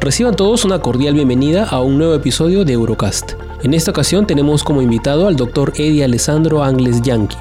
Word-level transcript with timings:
Reciban 0.00 0.34
todos 0.34 0.64
una 0.64 0.78
cordial 0.78 1.12
bienvenida 1.12 1.64
a 1.64 1.82
un 1.82 1.98
nuevo 1.98 2.14
episodio 2.14 2.64
de 2.64 2.72
Eurocast. 2.72 3.32
En 3.62 3.74
esta 3.74 3.90
ocasión 3.90 4.26
tenemos 4.26 4.64
como 4.64 4.80
invitado 4.80 5.28
al 5.28 5.36
doctor 5.36 5.74
Eddie 5.76 6.04
Alessandro 6.04 6.64
Angles 6.64 7.02
Yankee, 7.02 7.36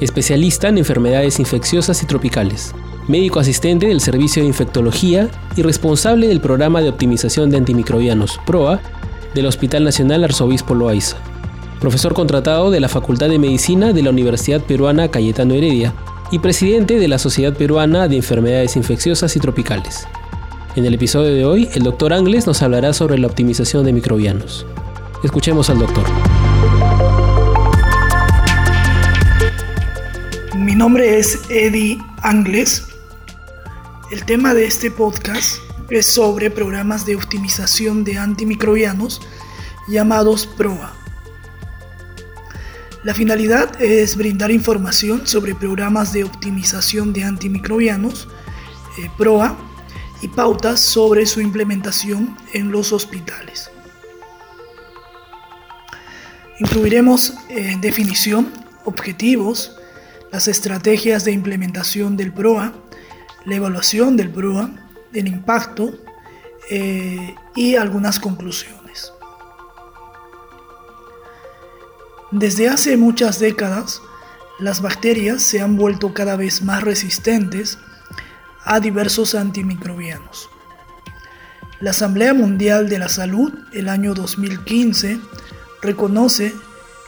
especialista 0.00 0.68
en 0.68 0.78
enfermedades 0.78 1.40
infecciosas 1.40 2.00
y 2.04 2.06
tropicales, 2.06 2.72
médico 3.08 3.40
asistente 3.40 3.88
del 3.88 4.00
Servicio 4.00 4.40
de 4.40 4.46
Infectología 4.46 5.28
y 5.56 5.62
responsable 5.62 6.28
del 6.28 6.40
programa 6.40 6.80
de 6.80 6.90
optimización 6.90 7.50
de 7.50 7.56
antimicrobianos, 7.56 8.38
PROA, 8.46 8.80
del 9.34 9.46
Hospital 9.46 9.82
Nacional 9.82 10.22
Arzobispo 10.22 10.76
Loaiza, 10.76 11.16
profesor 11.80 12.14
contratado 12.14 12.70
de 12.70 12.78
la 12.78 12.88
Facultad 12.88 13.30
de 13.30 13.40
Medicina 13.40 13.92
de 13.92 14.02
la 14.04 14.10
Universidad 14.10 14.60
Peruana 14.60 15.08
Cayetano 15.08 15.54
Heredia 15.54 15.92
y 16.30 16.38
presidente 16.38 17.00
de 17.00 17.08
la 17.08 17.18
Sociedad 17.18 17.52
Peruana 17.52 18.06
de 18.06 18.14
Enfermedades 18.14 18.76
Infecciosas 18.76 19.34
y 19.34 19.40
Tropicales. 19.40 20.06
En 20.76 20.84
el 20.84 20.94
episodio 20.94 21.32
de 21.32 21.44
hoy, 21.44 21.68
el 21.74 21.84
doctor 21.84 22.12
Angles 22.12 22.48
nos 22.48 22.60
hablará 22.60 22.92
sobre 22.92 23.16
la 23.16 23.28
optimización 23.28 23.84
de 23.84 23.92
microbianos. 23.92 24.66
Escuchemos 25.22 25.70
al 25.70 25.78
doctor. 25.78 26.04
Mi 30.56 30.74
nombre 30.74 31.16
es 31.20 31.48
Eddie 31.48 31.98
Angles. 32.22 32.88
El 34.10 34.24
tema 34.24 34.52
de 34.52 34.64
este 34.64 34.90
podcast 34.90 35.58
es 35.90 36.06
sobre 36.06 36.50
programas 36.50 37.06
de 37.06 37.14
optimización 37.14 38.02
de 38.02 38.18
antimicrobianos 38.18 39.20
llamados 39.86 40.48
PROA. 40.56 40.92
La 43.04 43.14
finalidad 43.14 43.80
es 43.80 44.16
brindar 44.16 44.50
información 44.50 45.24
sobre 45.24 45.54
programas 45.54 46.12
de 46.12 46.24
optimización 46.24 47.12
de 47.12 47.22
antimicrobianos, 47.22 48.26
eh, 48.98 49.08
PROA, 49.16 49.56
y 50.24 50.28
pautas 50.28 50.80
sobre 50.80 51.26
su 51.26 51.42
implementación 51.42 52.34
en 52.54 52.72
los 52.72 52.94
hospitales. 52.94 53.70
Incluiremos 56.58 57.34
eh, 57.50 57.76
definición, 57.78 58.50
objetivos, 58.86 59.76
las 60.32 60.48
estrategias 60.48 61.26
de 61.26 61.32
implementación 61.32 62.16
del 62.16 62.32
PROA, 62.32 62.72
la 63.44 63.56
evaluación 63.56 64.16
del 64.16 64.30
PROA, 64.30 64.70
el 65.12 65.28
impacto 65.28 65.92
eh, 66.70 67.34
y 67.54 67.76
algunas 67.76 68.18
conclusiones. 68.18 69.12
Desde 72.30 72.70
hace 72.70 72.96
muchas 72.96 73.40
décadas, 73.40 74.00
las 74.58 74.80
bacterias 74.80 75.42
se 75.42 75.60
han 75.60 75.76
vuelto 75.76 76.14
cada 76.14 76.36
vez 76.36 76.62
más 76.62 76.82
resistentes 76.82 77.76
a 78.64 78.80
diversos 78.80 79.34
antimicrobianos. 79.34 80.50
La 81.80 81.90
Asamblea 81.90 82.32
Mundial 82.34 82.88
de 82.88 82.98
la 82.98 83.08
Salud, 83.08 83.52
el 83.72 83.88
año 83.88 84.14
2015, 84.14 85.20
reconoce 85.82 86.54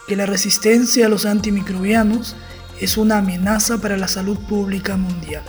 que 0.07 0.17
la 0.17 0.27
resistencia 0.27 1.07
a 1.07 1.09
los 1.09 1.25
antimicrobianos 1.25 2.37
es 2.81 2.97
una 2.97 3.19
amenaza 3.19 3.79
para 3.79 3.97
la 3.97 4.09
salud 4.09 4.39
pública 4.49 4.97
mundial. 4.97 5.43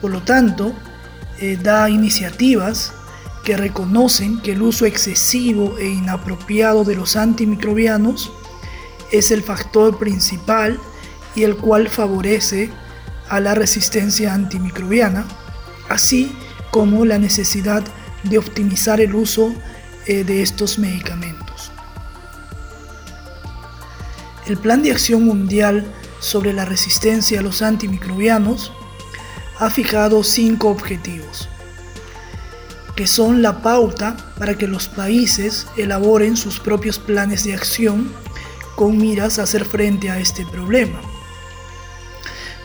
Por 0.00 0.12
lo 0.12 0.22
tanto, 0.22 0.72
eh, 1.40 1.58
da 1.60 1.90
iniciativas 1.90 2.92
que 3.44 3.56
reconocen 3.56 4.40
que 4.40 4.52
el 4.52 4.62
uso 4.62 4.86
excesivo 4.86 5.76
e 5.78 5.88
inapropiado 5.88 6.84
de 6.84 6.94
los 6.94 7.16
antimicrobianos 7.16 8.30
es 9.10 9.30
el 9.30 9.42
factor 9.42 9.98
principal 9.98 10.78
y 11.34 11.44
el 11.44 11.56
cual 11.56 11.88
favorece 11.88 12.70
a 13.28 13.40
la 13.40 13.54
resistencia 13.54 14.34
antimicrobiana, 14.34 15.26
así 15.88 16.32
como 16.70 17.04
la 17.04 17.18
necesidad 17.18 17.82
de 18.24 18.38
optimizar 18.38 19.00
el 19.00 19.14
uso 19.14 19.54
eh, 20.06 20.24
de 20.24 20.42
estos 20.42 20.78
medicamentos. 20.78 21.70
El 24.46 24.56
Plan 24.56 24.82
de 24.82 24.92
Acción 24.92 25.24
Mundial 25.24 25.86
sobre 26.20 26.52
la 26.52 26.64
resistencia 26.64 27.40
a 27.40 27.42
los 27.42 27.62
antimicrobianos 27.62 28.72
ha 29.58 29.70
fijado 29.70 30.22
cinco 30.22 30.68
objetivos, 30.68 31.48
que 32.96 33.06
son 33.06 33.42
la 33.42 33.60
pauta 33.62 34.16
para 34.38 34.56
que 34.56 34.66
los 34.66 34.88
países 34.88 35.66
elaboren 35.76 36.36
sus 36.36 36.60
propios 36.60 36.98
planes 36.98 37.44
de 37.44 37.54
acción 37.54 38.10
con 38.76 38.96
miras 38.96 39.38
a 39.38 39.42
hacer 39.42 39.64
frente 39.64 40.10
a 40.10 40.18
este 40.18 40.46
problema. 40.46 41.00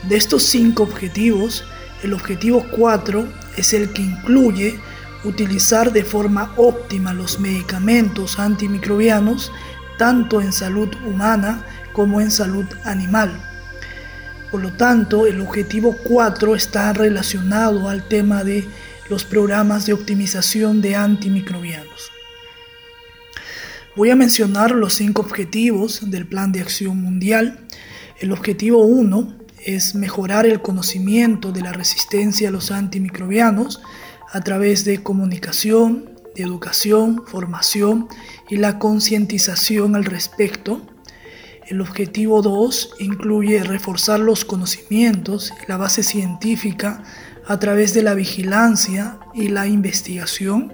De 0.08 0.18
estos 0.18 0.44
cinco 0.44 0.84
objetivos, 0.84 1.64
el 2.04 2.14
objetivo 2.14 2.66
4 2.72 3.26
es 3.56 3.74
el 3.74 3.94
que 3.94 4.02
incluye 4.02 4.80
utilizar 5.24 5.94
de 5.94 6.04
forma 6.04 6.54
óptima 6.58 7.14
los 7.14 7.40
medicamentos 7.40 8.38
antimicrobianos 8.38 9.52
tanto 9.98 10.42
en 10.42 10.52
salud 10.52 10.90
humana 11.06 11.66
como 11.94 12.20
en 12.20 12.32
salud 12.32 12.66
animal. 12.84 13.32
Por 14.52 14.62
lo 14.62 14.74
tanto, 14.74 15.26
el 15.26 15.40
objetivo 15.40 15.96
4 16.04 16.56
está 16.56 16.92
relacionado 16.92 17.88
al 17.88 18.08
tema 18.08 18.44
de 18.44 18.68
los 19.10 19.24
programas 19.24 19.86
de 19.86 19.94
optimización 19.94 20.82
de 20.82 20.96
antimicrobianos. 20.96 22.12
Voy 23.96 24.10
a 24.10 24.16
mencionar 24.16 24.72
los 24.72 24.96
cinco 24.96 25.22
objetivos 25.22 26.10
del 26.10 26.26
Plan 26.26 26.52
de 26.52 26.62
Acción 26.62 27.02
Mundial. 27.02 27.60
El 28.20 28.32
objetivo 28.32 28.84
1 28.86 29.43
es 29.66 29.96
mejorar 29.96 30.46
el 30.46 30.62
conocimiento 30.62 31.52
de 31.52 31.62
la 31.62 31.72
resistencia 31.72 32.50
a 32.50 32.52
los 32.52 32.72
antimicrobianos 32.72 33.82
a 34.32 34.42
través 34.42 34.86
de 34.86 35.04
comunicación, 35.04 36.12
de 36.36 36.44
educación, 36.44 37.24
formación 37.28 38.08
y 38.50 38.58
la 38.58 38.80
concientización 38.80 39.96
al 39.96 40.06
respecto. 40.06 40.82
El 41.68 41.82
objetivo 41.82 42.42
2 42.42 42.96
incluye 43.00 43.64
reforzar 43.64 44.20
los 44.20 44.44
conocimientos 44.44 45.54
y 45.64 45.70
la 45.70 45.78
base 45.78 46.04
científica 46.04 47.04
a 47.48 47.60
través 47.60 47.94
de 47.94 48.04
la 48.04 48.14
vigilancia 48.14 49.20
y 49.34 49.50
la 49.50 49.68
investigación. 49.68 50.74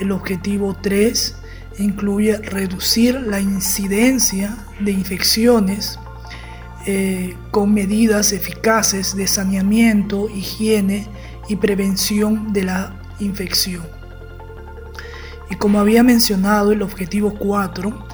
El 0.00 0.12
objetivo 0.12 0.76
3 0.80 1.34
incluye 1.78 2.36
reducir 2.38 3.20
la 3.20 3.40
incidencia 3.40 4.56
de 4.80 4.92
infecciones 4.92 5.98
eh, 6.88 7.36
con 7.50 7.74
medidas 7.74 8.32
eficaces 8.32 9.16
de 9.16 9.26
saneamiento, 9.26 10.28
higiene 10.28 11.08
y 11.48 11.56
prevención 11.56 12.52
de 12.52 12.62
la 12.62 12.94
infección. 13.18 13.82
Y 15.50 15.56
como 15.56 15.80
había 15.80 16.04
mencionado, 16.04 16.70
el 16.70 16.82
objetivo 16.82 17.34
4 17.34 18.06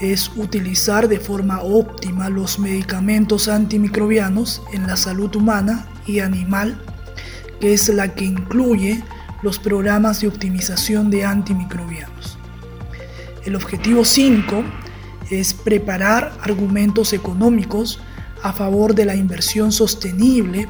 es 0.00 0.30
utilizar 0.36 1.06
de 1.06 1.20
forma 1.20 1.60
óptima 1.60 2.30
los 2.30 2.58
medicamentos 2.58 3.48
antimicrobianos 3.48 4.62
en 4.72 4.86
la 4.86 4.96
salud 4.96 5.36
humana 5.36 5.86
y 6.06 6.20
animal, 6.20 6.80
que 7.60 7.74
es 7.74 7.88
la 7.90 8.14
que 8.14 8.24
incluye 8.24 9.02
los 9.42 9.58
programas 9.58 10.22
de 10.22 10.28
optimización 10.28 11.10
de 11.10 11.26
antimicrobianos. 11.26 12.38
El 13.44 13.54
objetivo 13.54 14.02
5 14.02 14.64
es 15.30 15.52
preparar 15.52 16.32
argumentos 16.42 17.12
económicos 17.12 18.00
a 18.44 18.52
favor 18.52 18.94
de 18.94 19.06
la 19.06 19.16
inversión 19.16 19.72
sostenible 19.72 20.68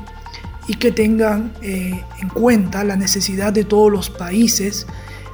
y 0.68 0.74
que 0.74 0.92
tengan 0.92 1.52
eh, 1.60 2.04
en 2.20 2.28
cuenta 2.28 2.84
la 2.84 2.96
necesidad 2.96 3.52
de 3.52 3.64
todos 3.64 3.90
los 3.90 4.10
países, 4.10 4.86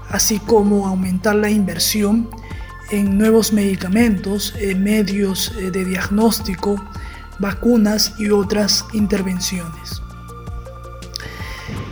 así 0.08 0.38
como 0.38 0.88
aumentar 0.88 1.36
la 1.36 1.50
inversión 1.50 2.30
en 2.90 3.18
nuevos 3.18 3.52
medicamentos, 3.52 4.54
medios 4.74 5.52
eh, 5.58 5.70
de 5.70 5.84
diagnóstico, 5.84 6.82
vacunas 7.38 8.14
y 8.18 8.30
otras 8.30 8.86
intervenciones. 8.94 10.02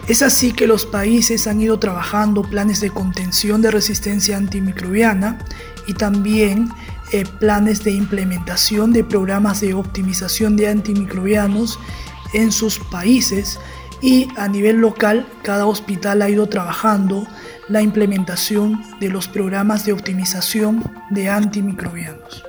Es 0.09 0.23
así 0.23 0.53
que 0.53 0.67
los 0.67 0.87
países 0.87 1.47
han 1.47 1.61
ido 1.61 1.79
trabajando 1.79 2.41
planes 2.41 2.81
de 2.81 2.89
contención 2.89 3.61
de 3.61 3.71
resistencia 3.71 4.39
antimicrobiana 4.39 5.45
y 5.87 5.93
también 5.93 6.71
eh, 7.13 7.25
planes 7.39 7.85
de 7.85 7.93
implementación 7.93 8.93
de 8.93 9.05
programas 9.05 9.61
de 9.61 9.75
optimización 9.75 10.57
de 10.57 10.69
antimicrobianos 10.69 11.79
en 12.33 12.53
sus 12.53 12.79
países 12.79 13.59
y 14.01 14.29
a 14.37 14.49
nivel 14.49 14.77
local 14.77 15.27
cada 15.43 15.67
hospital 15.67 16.23
ha 16.23 16.31
ido 16.31 16.49
trabajando 16.49 17.27
la 17.69 17.83
implementación 17.83 18.83
de 19.01 19.09
los 19.09 19.29
programas 19.29 19.85
de 19.85 19.93
optimización 19.93 20.85
de 21.11 21.29
antimicrobianos. 21.29 22.45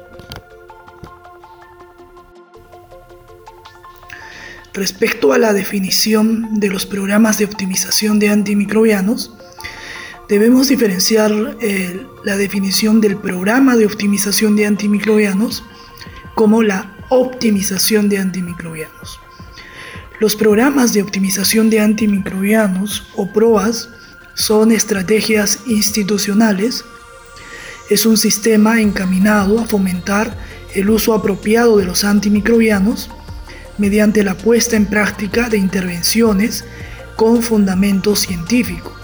Respecto 4.74 5.34
a 5.34 5.38
la 5.38 5.52
definición 5.52 6.60
de 6.60 6.70
los 6.70 6.86
programas 6.86 7.38
de 7.38 7.46
optimización 7.46 8.20
de 8.20 8.30
antimicrobianos, 8.30 9.34
debemos 10.30 10.68
diferenciar 10.68 11.58
eh, 11.60 12.06
la 12.24 12.38
definición 12.38 13.02
del 13.02 13.18
programa 13.18 13.76
de 13.76 13.88
optimización 13.88 14.56
de 14.56 14.68
antimicrobianos 14.68 15.64
como 16.36 16.62
la 16.62 16.96
optimización 17.10 18.08
de 18.08 18.20
antimicrobianos. 18.20 19.20
Los 20.20 20.36
programas 20.36 20.94
de 20.94 21.02
optimización 21.02 21.72
de 21.72 21.80
antimicrobianos 21.80 23.08
o 23.16 23.34
PROAS 23.34 23.90
son 24.36 24.72
estrategias 24.72 25.62
institucionales. 25.66 26.86
Es 27.90 28.06
un 28.06 28.16
sistema 28.16 28.80
encaminado 28.80 29.60
a 29.60 29.66
fomentar 29.66 30.38
el 30.76 30.92
uso 30.92 31.16
apropiado 31.16 31.78
de 31.78 31.86
los 31.86 32.04
antimicrobianos 32.04 33.10
mediante 33.80 34.24
la 34.24 34.38
puesta 34.38 34.76
en 34.76 34.86
práctica 34.86 35.50
de 35.50 35.58
intervenciones 35.58 36.66
con 37.16 37.42
fundamento 37.42 38.16
científico. 38.16 38.99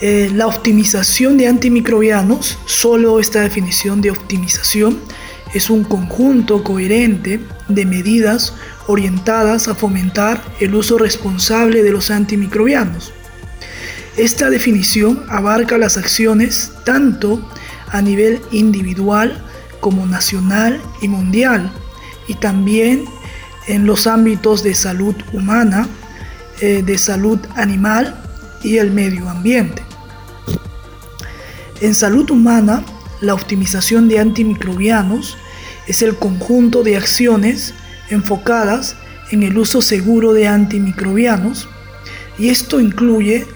Eh, 0.00 0.30
la 0.34 0.48
optimización 0.48 1.36
de 1.36 1.46
antimicrobianos, 1.46 2.58
solo 2.66 3.20
esta 3.20 3.40
definición 3.40 4.00
de 4.00 4.10
optimización, 4.10 4.98
es 5.54 5.70
un 5.70 5.84
conjunto 5.84 6.64
coherente 6.64 7.40
de 7.68 7.86
medidas 7.86 8.54
orientadas 8.88 9.68
a 9.68 9.74
fomentar 9.74 10.42
el 10.58 10.74
uso 10.74 10.98
responsable 10.98 11.84
de 11.84 11.92
los 11.92 12.10
antimicrobianos. 12.10 13.12
Esta 14.16 14.50
definición 14.50 15.24
abarca 15.28 15.78
las 15.78 15.96
acciones 15.96 16.72
tanto 16.84 17.48
a 17.90 18.02
nivel 18.02 18.40
individual 18.50 19.40
como 19.80 20.06
nacional 20.06 20.80
y 21.00 21.08
mundial 21.08 21.70
y 22.26 22.34
también 22.34 23.04
en 23.68 23.86
los 23.86 24.06
ámbitos 24.08 24.62
de 24.62 24.74
salud 24.74 25.14
humana, 25.32 25.86
eh, 26.60 26.82
de 26.84 26.98
salud 26.98 27.38
animal 27.54 28.23
y 28.64 28.78
el 28.78 28.90
medio 28.90 29.28
ambiente. 29.28 29.82
En 31.80 31.94
salud 31.94 32.28
humana, 32.30 32.84
la 33.20 33.34
optimización 33.34 34.08
de 34.08 34.18
antimicrobianos 34.18 35.36
es 35.86 36.02
el 36.02 36.16
conjunto 36.16 36.82
de 36.82 36.96
acciones 36.96 37.74
enfocadas 38.10 38.96
en 39.30 39.42
el 39.42 39.56
uso 39.56 39.82
seguro 39.82 40.32
de 40.32 40.48
antimicrobianos 40.48 41.68
y 42.38 42.48
esto 42.48 42.80
incluye 42.80 43.46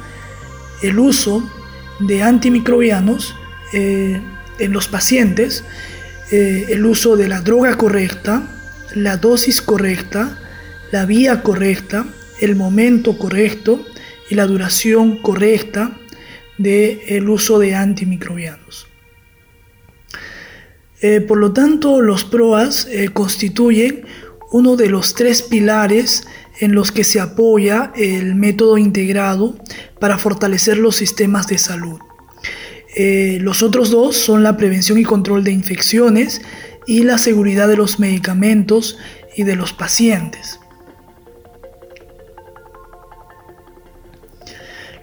el 0.83 0.99
uso 0.99 1.49
de 2.01 2.23
antimicrobianos 2.23 3.35
eh, 3.73 4.21
en 4.59 4.73
los 4.73 4.89
pacientes, 4.89 5.65
eh, 6.31 6.67
el 6.69 6.85
uso 6.85 7.17
de 7.17 7.29
la 7.29 7.41
droga 7.41 7.77
correcta, 7.77 8.43
la 8.95 9.17
dosis 9.17 9.61
correcta, 9.61 10.39
la 10.93 11.07
vía 11.07 11.43
correcta, 11.43 12.07
el 12.41 12.57
momento 12.57 13.19
correcto 13.19 13.85
y 14.31 14.35
la 14.35 14.47
duración 14.47 15.17
correcta 15.17 15.93
del 16.59 17.29
uso 17.29 17.59
de 17.59 17.75
antimicrobianos. 17.75 18.87
Eh, 21.01 21.21
por 21.21 21.39
lo 21.39 21.53
tanto, 21.53 22.01
los 22.01 22.25
PROAS 22.25 22.89
eh, 22.91 23.11
constituyen 23.13 24.05
uno 24.51 24.77
de 24.77 24.89
los 24.89 25.15
tres 25.15 25.43
pilares 25.43 26.27
en 26.59 26.75
los 26.75 26.91
que 26.91 27.05
se 27.05 27.21
apoya 27.21 27.93
el 27.95 28.35
método 28.35 28.79
integrado 28.79 29.57
para 30.01 30.19
fortalecer 30.19 30.79
los 30.79 30.97
sistemas 30.97 31.47
de 31.47 31.59
salud. 31.59 32.01
Eh, 32.97 33.39
los 33.41 33.63
otros 33.63 33.91
dos 33.91 34.17
son 34.17 34.43
la 34.43 34.57
prevención 34.57 34.99
y 34.99 35.05
control 35.05 35.45
de 35.45 35.53
infecciones 35.53 36.41
y 36.87 37.05
la 37.05 37.19
seguridad 37.19 37.69
de 37.69 37.77
los 37.77 38.01
medicamentos 38.01 38.99
y 39.37 39.45
de 39.45 39.55
los 39.55 39.73
pacientes. 39.73 40.59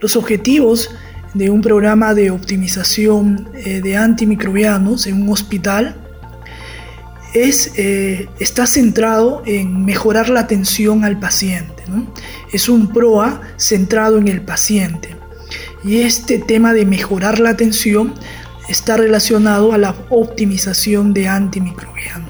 Los 0.02 0.16
objetivos 0.16 0.90
de 1.34 1.50
un 1.50 1.62
programa 1.62 2.14
de 2.14 2.32
optimización 2.32 3.50
eh, 3.54 3.82
de 3.82 3.98
antimicrobianos 3.98 5.06
en 5.08 5.22
un 5.22 5.30
hospital 5.30 5.96
es, 7.34 7.74
eh, 7.76 8.30
está 8.40 8.66
centrado 8.66 9.44
en 9.46 9.84
mejorar 9.84 10.30
la 10.30 10.40
atención 10.40 11.04
al 11.04 11.20
paciente. 11.20 11.84
Es 12.52 12.70
un 12.70 12.88
PROA 12.88 13.42
centrado 13.58 14.18
en 14.18 14.30
el 14.30 14.42
paciente. 14.42 15.16
Y 15.84 15.98
este 15.98 16.40
tema 16.40 16.74
de 16.74 16.86
mejorar 16.86 17.40
la 17.40 17.50
atención 17.50 18.14
está 18.70 18.98
relacionado 18.98 19.74
a 19.74 19.78
la 19.78 19.96
optimización 20.10 21.14
de 21.14 21.28
antimicrobianos. 21.28 22.25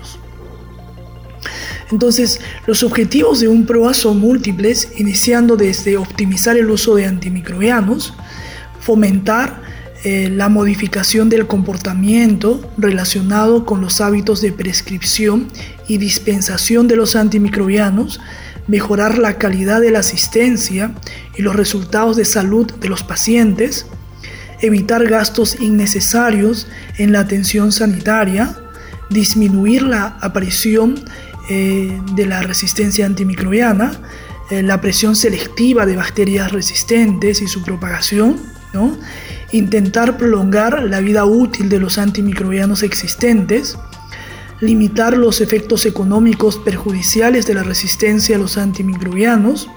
Entonces, 1.92 2.40
los 2.66 2.84
objetivos 2.84 3.40
de 3.40 3.48
un 3.48 3.66
PROA 3.66 3.94
son 3.94 4.20
múltiples, 4.20 4.90
iniciando 4.98 5.56
desde 5.56 5.98
optimizar 5.98 6.58
el 6.58 6.70
uso 6.70 6.96
de 6.96 7.06
antimicrobianos, 7.06 8.14
fomentar 8.80 9.62
eh, 10.04 10.30
la 10.30 10.50
modificación 10.50 11.30
del 11.30 11.48
comportamiento 11.48 12.72
relacionado 12.78 13.66
con 13.66 13.82
los 13.82 14.02
hábitos 14.02 14.40
de 14.42 14.52
prescripción 14.52 15.48
y 15.88 15.98
dispensación 15.98 16.88
de 16.88 16.96
los 16.96 17.16
antimicrobianos, 17.16 18.20
mejorar 18.68 19.18
la 19.18 19.38
calidad 19.38 19.82
de 19.82 19.92
la 19.92 20.00
asistencia 20.00 20.94
y 21.36 21.42
los 21.42 21.56
resultados 21.56 22.18
de 22.18 22.26
salud 22.26 22.72
de 22.72 22.90
los 22.90 23.04
pacientes, 23.04 23.88
evitar 24.62 25.08
gastos 25.08 25.60
innecesarios 25.60 26.68
en 26.98 27.12
la 27.12 27.22
atención 27.22 27.72
sanitaria, 27.72 28.56
disminuir 29.10 29.84
la 29.84 30.18
aparición 30.22 31.04
eh, 31.50 32.00
de 32.14 32.26
la 32.26 32.42
resistencia 32.42 33.06
antimicrobiana, 33.06 34.00
eh, 34.50 34.62
la 34.62 34.82
presión 34.82 35.16
selectiva 35.16 35.86
de 35.86 35.96
bacterias 35.96 36.52
resistentes 36.52 37.42
y 37.42 37.48
su 37.48 37.64
propagación, 37.64 38.54
intentar 39.54 40.18
prolongar 40.18 40.84
la 40.84 41.00
vida 41.00 41.24
útil 41.24 41.70
de 41.70 41.80
los 41.80 41.98
antimicrobianos 41.98 42.84
existentes, 42.84 43.78
limitar 44.60 45.16
los 45.16 45.40
efectos 45.40 45.86
económicos 45.86 46.58
perjudiciales 46.58 47.46
de 47.46 47.54
la 47.54 47.64
resistencia 47.64 48.36
a 48.36 48.40
los 48.40 48.58
antimicrobianos 48.58 49.70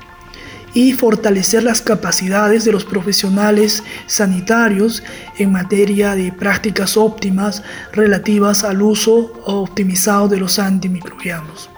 y 0.75 0.93
fortalecer 0.93 1.63
las 1.63 1.81
capacidades 1.81 2.65
de 2.65 2.73
los 2.73 2.85
profesionales 2.85 3.83
sanitarios 4.07 5.03
en 5.39 5.53
materia 5.53 6.15
de 6.15 6.33
prácticas 6.33 6.97
óptimas 6.97 7.63
relativas 7.93 8.65
al 8.65 8.83
uso 8.83 9.33
optimizado 9.45 10.29
de 10.29 10.39
los 10.39 10.59
antimicrobianos. 10.59 11.71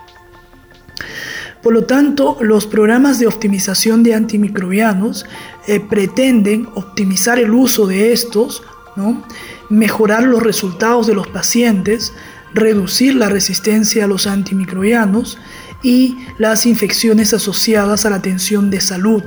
Por 1.62 1.74
lo 1.74 1.84
tanto, 1.84 2.38
los 2.40 2.66
programas 2.66 3.18
de 3.18 3.26
optimización 3.26 4.02
de 4.02 4.14
antimicrobianos 4.14 5.26
eh, 5.66 5.78
pretenden 5.78 6.68
optimizar 6.74 7.38
el 7.38 7.50
uso 7.50 7.86
de 7.86 8.12
estos, 8.12 8.62
mejorar 9.68 10.24
los 10.24 10.42
resultados 10.42 11.06
de 11.06 11.14
los 11.14 11.26
pacientes, 11.28 12.12
reducir 12.52 13.14
la 13.14 13.28
resistencia 13.28 14.04
a 14.04 14.08
los 14.08 14.26
antimicrobianos 14.26 15.38
y 15.82 16.18
las 16.38 16.66
infecciones 16.66 17.32
asociadas 17.32 18.06
a 18.06 18.10
la 18.10 18.16
atención 18.16 18.70
de 18.70 18.80
salud, 18.80 19.22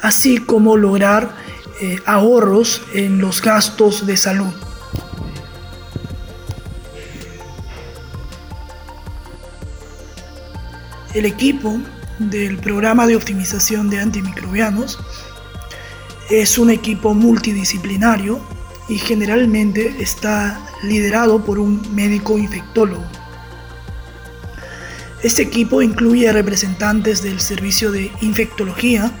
así 0.00 0.38
como 0.38 0.76
lograr 0.76 1.34
eh, 1.80 1.98
ahorros 2.06 2.82
en 2.94 3.18
los 3.18 3.42
gastos 3.42 4.06
de 4.06 4.16
salud. 4.16 4.52
El 11.14 11.26
equipo 11.26 11.78
del 12.18 12.58
programa 12.58 13.06
de 13.06 13.16
optimización 13.16 13.90
de 13.90 14.00
antimicrobianos 14.00 14.98
es 16.30 16.56
un 16.56 16.70
equipo 16.70 17.12
multidisciplinario 17.12 18.40
y 18.88 18.96
generalmente 18.96 19.96
está 20.00 20.58
liderado 20.82 21.44
por 21.44 21.58
un 21.58 21.82
médico 21.94 22.38
infectólogo. 22.38 23.04
Este 25.22 25.42
equipo 25.42 25.82
incluye 25.82 26.32
representantes 26.32 27.22
del 27.22 27.40
servicio 27.40 27.92
de 27.92 28.10
infectología, 28.20 29.12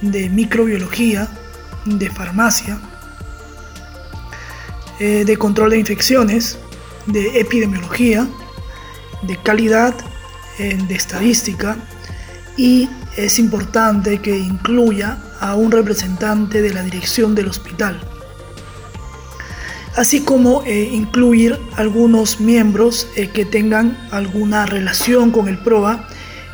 de 0.00 0.28
microbiología, 0.28 1.28
de 1.84 2.10
farmacia, 2.10 2.78
eh, 4.98 5.24
de 5.24 5.36
control 5.36 5.70
de 5.70 5.78
infecciones, 5.78 6.58
de 7.06 7.40
epidemiología, 7.40 8.28
de 9.22 9.36
calidad 9.36 9.94
de 10.60 10.94
estadística 10.94 11.76
y 12.56 12.88
es 13.16 13.38
importante 13.38 14.18
que 14.18 14.36
incluya 14.38 15.18
a 15.40 15.54
un 15.54 15.72
representante 15.72 16.60
de 16.60 16.74
la 16.74 16.82
dirección 16.82 17.34
del 17.34 17.48
hospital, 17.48 18.00
así 19.96 20.20
como 20.20 20.62
eh, 20.64 20.90
incluir 20.92 21.58
algunos 21.76 22.40
miembros 22.40 23.08
eh, 23.16 23.28
que 23.28 23.44
tengan 23.44 23.98
alguna 24.10 24.66
relación 24.66 25.30
con 25.30 25.48
el 25.48 25.58
PROA 25.58 26.08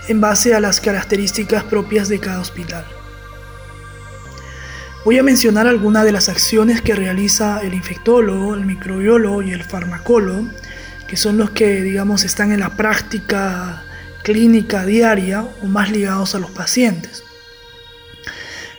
en 0.09 0.21
base 0.21 0.55
a 0.55 0.61
las 0.61 0.81
características 0.81 1.65
propias 1.65 2.09
de 2.09 2.21
cada 2.21 2.41
hospital. 2.41 2.87
Voy 5.05 5.19
a 5.19 5.23
mencionar 5.23 5.69
algunas 5.69 6.05
de 6.05 6.13
las 6.13 6.29
acciones 6.29 6.83
que 6.83 6.95
realiza 6.95 7.61
el 7.63 7.75
infectólogo, 7.75 8.55
el 8.55 8.67
microbiólogo 8.67 9.43
y 9.43 9.53
el 9.53 9.63
farmacólogo, 9.63 10.49
que 11.07 11.17
son 11.17 11.39
los 11.39 11.51
que, 11.51 11.83
digamos, 11.83 12.25
están 12.25 12.51
en 12.51 12.61
la 12.61 12.71
práctica 12.71 13.85
clínica 14.25 14.85
diaria 14.85 15.47
o 15.63 15.67
más 15.67 15.93
ligados 15.93 16.35
a 16.35 16.41
los 16.41 16.51
pacientes. 16.51 17.23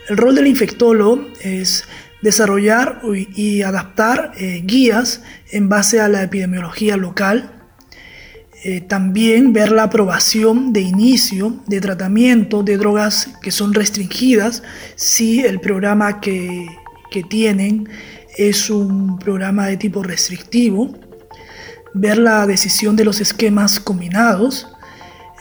El 0.09 0.17
rol 0.17 0.35
del 0.35 0.47
infectólogo 0.47 1.29
es 1.39 1.85
desarrollar 2.27 3.01
y 3.13 3.61
adaptar 3.61 4.33
eh, 4.37 4.61
guías 4.65 5.21
en 5.49 5.69
base 5.69 6.01
a 6.01 6.09
la 6.09 6.23
epidemiología 6.23 6.97
local, 6.97 7.53
eh, 8.65 8.81
también 8.81 9.53
ver 9.53 9.71
la 9.71 9.83
aprobación 9.83 10.73
de 10.73 10.81
inicio 10.81 11.63
de 11.67 11.79
tratamiento 11.79 12.63
de 12.63 12.75
drogas 12.75 13.29
que 13.41 13.51
son 13.51 13.73
restringidas 13.73 14.61
si 14.95 15.39
el 15.39 15.61
programa 15.61 16.19
que, 16.19 16.67
tienen 17.29 17.89
es 18.37 18.69
un 18.69 19.17
programa 19.17 19.65
de 19.65 19.77
tipo 19.77 20.03
restrictivo, 20.03 20.95
ver 21.95 22.19
la 22.19 22.45
decisión 22.45 22.95
de 22.95 23.05
los 23.05 23.21
esquemas 23.21 23.79
combinados, 23.79 24.67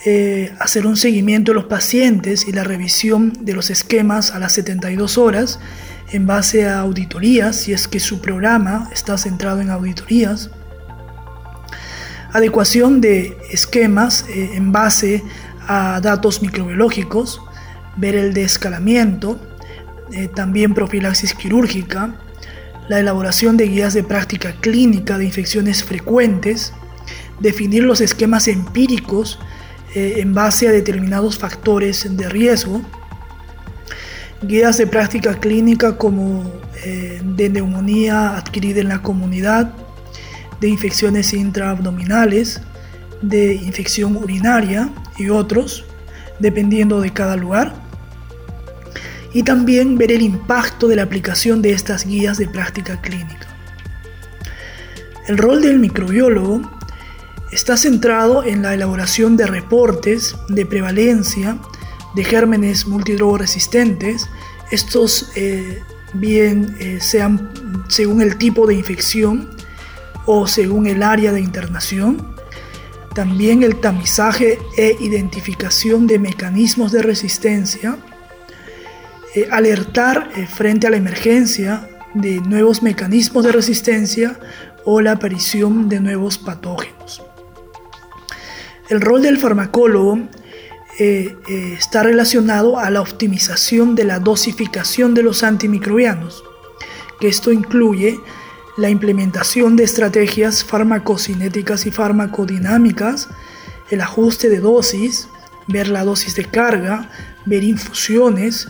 eh, 0.07 0.55
hacer 0.59 0.87
un 0.87 0.97
seguimiento 0.97 1.53
de 1.53 1.57
los 1.57 1.67
pacientes 1.67 2.49
y 2.49 2.53
la 2.53 2.65
revisión 2.65 3.35
de 3.43 3.53
los 3.53 3.69
esquemas 3.69 4.31
a 4.31 4.39
las 4.39 4.53
72 4.55 5.19
horas 5.19 5.59
en 6.11 6.27
base 6.27 6.67
a 6.67 6.81
auditorías, 6.81 7.57
si 7.57 7.73
es 7.73 7.89
que 7.89 8.01
su 8.01 8.21
programa 8.21 8.89
está 8.93 9.19
centrado 9.19 9.61
en 9.61 9.71
auditorías, 9.71 10.51
adecuación 12.33 13.01
de 13.01 13.37
esquemas 13.51 14.25
eh, 14.29 14.51
en 14.55 14.73
base 14.73 15.23
a 15.67 16.01
datos 16.01 16.43
microbiológicos, 16.43 17.41
ver 17.97 18.15
el 18.15 18.35
descalamiento, 18.35 19.41
eh, 20.13 20.29
también 20.29 20.75
profilaxis 20.75 21.35
quirúrgica, 21.35 22.15
la 22.89 23.01
elaboración 23.01 23.57
de 23.57 23.67
guías 23.67 23.95
de 23.95 24.05
práctica 24.05 24.53
clínica 24.61 25.19
de 25.19 25.25
infecciones 25.25 25.83
frecuentes, 25.83 26.73
definir 27.41 27.83
los 27.83 28.01
esquemas 28.01 28.49
empíricos 28.49 29.41
eh, 29.95 30.17
en 30.19 30.35
base 30.35 30.69
a 30.69 30.73
determinados 30.73 31.39
factores 31.39 32.17
de 32.17 32.29
riesgo, 32.29 32.83
guías 34.47 34.79
de 34.79 34.87
práctica 34.87 35.35
clínica 35.39 35.97
como 35.97 36.51
de 36.85 37.49
neumonía 37.49 38.37
adquirida 38.37 38.81
en 38.81 38.89
la 38.89 39.03
comunidad, 39.03 39.73
de 40.61 40.69
infecciones 40.69 41.33
intraabdominales, 41.33 42.61
de 43.23 43.55
infección 43.55 44.17
urinaria 44.17 44.91
y 45.19 45.31
otros, 45.31 45.85
dependiendo 46.39 47.01
de 47.01 47.13
cada 47.13 47.37
lugar. 47.37 47.75
Y 49.33 49.43
también 49.43 49.99
ver 49.99 50.13
el 50.13 50.23
impacto 50.23 50.89
de 50.89 50.97
la 50.97 51.03
aplicación 51.03 51.61
de 51.61 51.73
estas 51.73 52.07
guías 52.07 52.39
de 52.39 52.47
práctica 52.47 53.01
clínica. 53.01 53.47
El 55.27 55.39
rol 55.39 55.61
del 55.61 55.79
microbiólogo 55.79 56.63
está 57.53 57.77
centrado 57.77 58.45
en 58.45 58.63
la 58.63 58.75
elaboración 58.75 59.37
de 59.37 59.47
reportes 59.47 60.37
de 60.49 60.65
prevalencia 60.65 61.59
de 62.17 62.25
gérmenes 62.25 62.87
multidrogoresistentes. 62.87 64.29
Estos 64.71 65.31
eh, 65.37 65.83
bien 66.15 66.75
eh, 66.81 66.99
sean 67.01 67.85
según 67.89 68.23
el 68.23 68.39
tipo 68.39 68.67
de 68.67 68.75
infección 68.75 69.51
o 70.25 70.47
según 70.47 70.87
el 70.87 71.03
área 71.03 71.31
de 71.31 71.41
internación. 71.41 72.35
También 73.15 73.63
el 73.63 73.77
tamizaje 73.81 74.59
e 74.77 74.97
identificación 75.01 76.07
de 76.07 76.19
mecanismos 76.19 76.91
de 76.91 77.03
resistencia. 77.03 77.99
Eh, 79.35 79.47
alertar 79.51 80.31
frente 80.49 80.87
a 80.87 80.91
la 80.91 80.97
emergencia 80.97 81.87
de 82.15 82.41
nuevos 82.41 82.83
mecanismos 82.83 83.45
de 83.45 83.53
resistencia 83.53 84.41
o 84.87 85.03
la 85.03 85.13
aparición 85.13 85.91
de 85.91 86.01
nuevos 86.01 86.39
patógenos. 86.39 87.23
El 88.89 89.03
rol 89.03 89.21
del 89.21 89.37
farmacólogo 89.37 90.21
eh, 90.99 91.37
está 91.79 92.03
relacionado 92.03 92.79
a 92.79 92.91
la 92.91 93.01
optimización 93.01 93.95
de 93.95 94.05
la 94.05 94.19
dosificación 94.19 95.15
de 95.15 95.23
los 95.23 95.43
antimicrobianos, 95.43 96.45
que 97.21 97.29
esto 97.29 97.53
incluye 97.53 98.21
la 98.77 98.91
implementación 98.91 99.77
de 99.77 99.85
estrategias 99.85 100.65
farmacocinéticas 100.65 101.87
y 101.87 101.91
farmacodinámicas, 101.91 103.29
el 103.91 104.01
ajuste 104.01 104.49
de 104.49 104.61
dosis, 104.61 105.29
ver 105.67 105.89
la 105.89 106.05
dosis 106.05 106.35
de 106.35 106.45
carga, 106.45 107.11
ver 107.47 107.65
infusiones, 107.65 108.69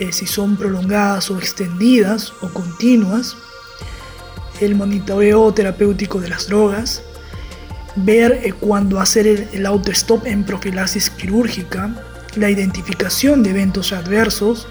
eh, 0.00 0.12
si 0.12 0.26
son 0.26 0.56
prolongadas 0.56 1.30
o 1.30 1.38
extendidas 1.38 2.32
o 2.42 2.48
continuas, 2.48 3.36
el 4.60 4.74
monitoreo 4.74 5.52
terapéutico 5.52 6.20
de 6.20 6.28
las 6.28 6.48
drogas, 6.48 7.02
ver 7.96 8.40
eh, 8.44 8.52
cuándo 8.52 9.00
hacer 9.00 9.26
el, 9.26 9.48
el 9.52 9.66
autostop 9.66 10.26
en 10.26 10.44
profilaxis 10.44 11.10
quirúrgica, 11.10 11.94
la 12.36 12.50
identificación 12.50 13.42
de 13.42 13.50
eventos 13.50 13.92
adversos, 13.92 14.68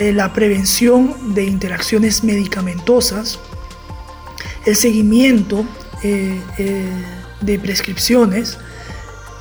eh, 0.00 0.14
la 0.14 0.32
prevención 0.32 1.34
de 1.34 1.44
interacciones 1.44 2.24
medicamentosas, 2.24 3.38
el 4.64 4.74
seguimiento 4.74 5.66
eh, 6.02 6.40
eh, 6.56 6.88
de 7.42 7.58
prescripciones 7.58 8.56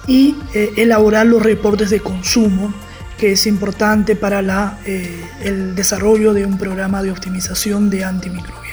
y 0.06 0.36
elaborar 0.76 1.28
los 1.28 1.42
reportes 1.44 1.92
de 1.92 2.02
consumo, 2.02 2.74
que 3.18 3.34
es 3.34 3.46
importante 3.46 4.16
para 4.16 4.42
la, 4.42 4.80
el 4.86 5.76
desarrollo 5.76 6.34
de 6.34 6.46
un 6.46 6.58
programa 6.58 7.04
de 7.04 7.12
optimización 7.12 7.90
de 7.90 8.04
antimicrobianos. 8.04 8.69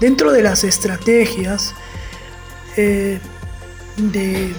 Dentro 0.00 0.32
de 0.32 0.42
las 0.42 0.64
estrategias 0.64 1.74
de, 2.76 4.52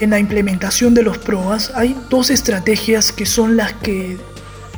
en 0.00 0.10
la 0.10 0.18
implementación 0.18 0.94
de 0.94 1.02
los 1.02 1.18
PROAS 1.18 1.72
hay 1.74 1.96
dos 2.10 2.30
estrategias 2.30 3.12
que 3.12 3.24
son 3.24 3.56
las 3.56 3.72
que 3.74 4.18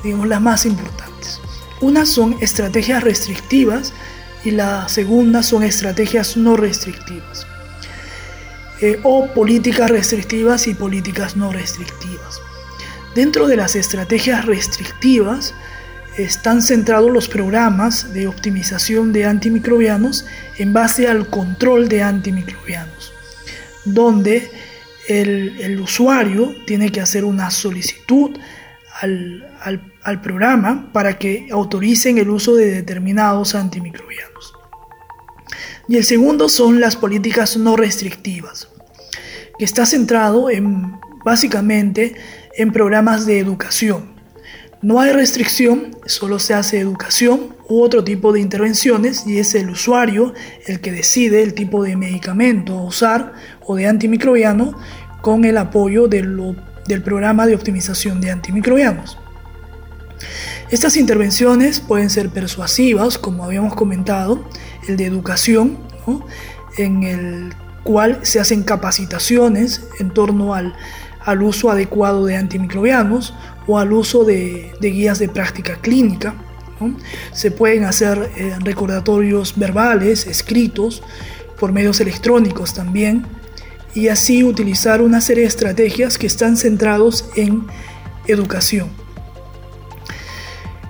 digamos 0.04 0.28
las 0.28 0.40
más 0.40 0.66
importantes. 0.66 1.40
Una 1.80 2.06
son 2.06 2.36
estrategias 2.40 3.02
restrictivas 3.02 3.92
y 4.44 4.52
la 4.52 4.88
segunda 4.88 5.42
son 5.42 5.64
estrategias 5.64 6.36
no 6.36 6.56
restrictivas. 6.56 7.46
Eh, 8.80 9.00
o 9.02 9.26
políticas 9.32 9.90
restrictivas 9.90 10.66
y 10.66 10.74
políticas 10.74 11.34
no 11.36 11.50
restrictivas. 11.50 12.40
Dentro 13.14 13.46
de 13.46 13.56
las 13.56 13.74
estrategias 13.74 14.44
restrictivas 14.44 15.54
están 16.16 16.62
centrados 16.62 17.10
los 17.10 17.28
programas 17.28 18.12
de 18.12 18.26
optimización 18.26 19.12
de 19.12 19.26
antimicrobianos 19.26 20.24
en 20.58 20.72
base 20.72 21.08
al 21.08 21.28
control 21.28 21.88
de 21.88 22.02
antimicrobianos, 22.02 23.12
donde 23.84 24.50
el, 25.08 25.80
usuario 25.80 26.54
tiene 26.66 26.90
que 26.90 27.00
hacer 27.00 27.24
una 27.24 27.50
solicitud 27.50 28.36
al, 29.00 30.20
programa 30.22 30.90
para 30.92 31.18
que 31.18 31.48
autoricen 31.50 32.18
el 32.18 32.30
uso 32.30 32.54
de 32.54 32.70
determinados 32.70 33.54
antimicrobianos. 33.54 34.54
Y 35.88 35.96
el 35.96 36.04
segundo 36.04 36.48
son 36.48 36.80
las 36.80 36.96
políticas 36.96 37.56
no 37.56 37.76
restrictivas, 37.76 38.68
que 39.58 39.64
está 39.64 39.86
centrado 39.86 40.50
en 40.50 40.98
básicamente 41.24 42.14
en 42.56 42.72
programas 42.72 43.26
de 43.26 43.38
educación. 43.38 44.15
No 44.86 45.00
hay 45.00 45.10
restricción, 45.10 45.96
solo 46.06 46.38
se 46.38 46.54
hace 46.54 46.78
educación 46.78 47.56
u 47.68 47.82
otro 47.82 48.04
tipo 48.04 48.32
de 48.32 48.38
intervenciones 48.38 49.26
y 49.26 49.40
es 49.40 49.56
el 49.56 49.68
usuario 49.68 50.32
el 50.64 50.78
que 50.78 50.92
decide 50.92 51.42
el 51.42 51.54
tipo 51.54 51.82
de 51.82 51.96
medicamento 51.96 52.78
a 52.78 52.84
usar 52.84 53.32
o 53.66 53.74
de 53.74 53.88
antimicrobiano 53.88 54.78
con 55.22 55.44
el 55.44 55.58
apoyo 55.58 56.06
del 56.06 57.02
programa 57.02 57.48
de 57.48 57.56
optimización 57.56 58.20
de 58.20 58.30
antimicrobianos. 58.30 59.18
Estas 60.70 60.96
intervenciones 60.96 61.80
pueden 61.80 62.08
ser 62.08 62.30
persuasivas, 62.30 63.18
como 63.18 63.42
habíamos 63.42 63.74
comentado, 63.74 64.48
el 64.86 64.96
de 64.96 65.06
educación, 65.06 65.78
en 66.78 67.02
el 67.02 67.54
cual 67.82 68.20
se 68.22 68.38
hacen 68.38 68.62
capacitaciones 68.62 69.88
en 69.98 70.10
torno 70.10 70.54
al, 70.54 70.76
uso 71.40 71.72
adecuado 71.72 72.24
de 72.24 72.36
antimicrobianos 72.36 73.34
o 73.66 73.78
al 73.78 73.92
uso 73.92 74.24
de, 74.24 74.72
guías 74.80 75.18
de 75.18 75.28
práctica 75.28 75.76
clínica. 75.80 76.34
Se 77.32 77.50
pueden 77.50 77.84
hacer 77.84 78.30
eh, 78.36 78.54
recordatorios 78.60 79.56
verbales, 79.56 80.26
escritos, 80.26 81.02
por 81.58 81.72
medios 81.72 82.00
electrónicos 82.00 82.74
también, 82.74 83.26
y 83.94 84.08
así 84.08 84.44
utilizar 84.44 85.00
una 85.00 85.22
serie 85.22 85.44
de 85.44 85.48
estrategias 85.48 86.18
que 86.18 86.26
están 86.26 86.56
centrados 86.58 87.30
en 87.34 87.66
educación. 88.26 88.90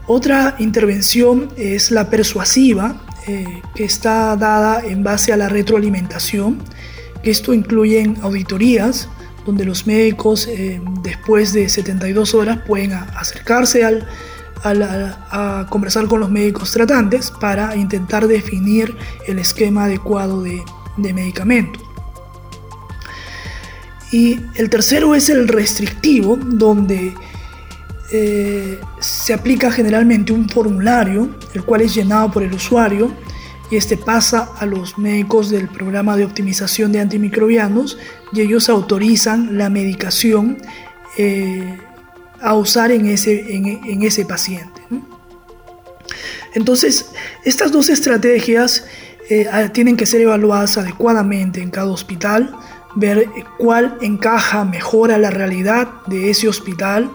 Otra 0.08 0.56
intervención 0.58 1.48
es 1.56 1.90
la 1.90 2.10
persuasiva, 2.10 3.02
eh, 3.28 3.44
que 3.74 3.84
está 3.84 4.36
dada 4.36 4.84
en 4.84 5.02
base 5.02 5.32
a 5.32 5.36
la 5.36 5.48
retroalimentación, 5.48 6.62
esto 7.22 7.52
incluye 7.52 8.14
auditorías, 8.22 9.08
donde 9.46 9.64
los 9.64 9.86
médicos 9.86 10.48
eh, 10.48 10.80
después 11.02 11.52
de 11.52 11.68
72 11.68 12.34
horas 12.34 12.58
pueden 12.66 12.92
acercarse 12.92 13.84
al, 13.84 14.06
a, 14.62 15.66
conversar 15.70 16.06
con 16.08 16.20
los 16.20 16.30
médicos 16.30 16.72
tratantes 16.72 17.30
para 17.30 17.76
intentar 17.76 18.26
definir 18.26 18.94
el 19.26 19.38
esquema 19.38 19.84
adecuado 19.84 20.42
de, 20.42 20.62
de 20.96 21.12
medicamento. 21.14 21.80
Y 24.12 24.40
el 24.54 24.70
tercero 24.70 25.14
es 25.14 25.28
el 25.28 25.48
restrictivo, 25.48 26.36
donde 26.36 27.14
eh, 28.12 28.78
se 29.00 29.34
aplica 29.34 29.70
generalmente 29.70 30.32
un 30.32 30.48
formulario, 30.48 31.28
el 31.54 31.64
cual 31.64 31.82
es 31.82 31.94
llenado 31.94 32.30
por 32.30 32.42
el 32.42 32.52
usuario, 32.52 33.12
y 33.70 33.76
este 33.76 33.96
pasa 33.96 34.50
a 34.58 34.66
los 34.66 34.98
médicos 34.98 35.50
del 35.50 35.68
programa 35.68 36.16
de 36.16 36.24
optimización 36.24 36.92
de 36.92 37.00
antimicrobianos 37.00 37.98
y 38.32 38.40
ellos 38.40 38.68
autorizan 38.68 39.58
la 39.58 39.70
medicación 39.70 40.58
eh, 41.18 41.78
a 42.40 42.54
usar 42.54 42.90
en 42.90 43.06
ese, 43.06 43.54
en, 43.54 44.02
ese 44.02 44.24
paciente. 44.24 44.82
Entonces, 46.54 47.10
estas 47.44 47.72
dos 47.72 47.88
estrategias 47.88 48.84
eh, 49.28 49.48
tienen 49.72 49.96
que 49.96 50.06
ser 50.06 50.20
evaluadas 50.20 50.78
adecuadamente 50.78 51.60
en 51.60 51.70
cada 51.70 51.90
hospital, 51.90 52.54
ver 52.94 53.28
cuál 53.58 53.98
encaja 54.00 54.64
mejor 54.64 55.10
a 55.10 55.18
la 55.18 55.30
realidad 55.30 55.88
de 56.06 56.30
ese 56.30 56.48
hospital 56.48 57.10